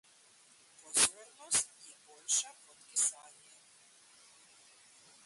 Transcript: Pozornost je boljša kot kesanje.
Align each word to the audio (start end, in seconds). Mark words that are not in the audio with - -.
Pozornost 0.83 1.69
je 1.89 1.97
boljša 2.07 2.49
kot 2.65 2.89
kesanje. 2.89 3.53